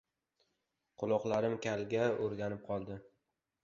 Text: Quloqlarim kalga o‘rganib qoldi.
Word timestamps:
Quloqlarim 1.03 1.59
kalga 1.69 2.11
o‘rganib 2.27 2.69
qoldi. 2.73 3.03